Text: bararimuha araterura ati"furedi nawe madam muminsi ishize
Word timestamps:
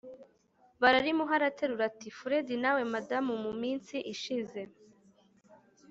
bararimuha 0.81 1.31
araterura 1.39 1.83
ati"furedi 1.91 2.53
nawe 2.63 2.81
madam 2.93 3.25
muminsi 3.45 3.95
ishize 4.13 4.61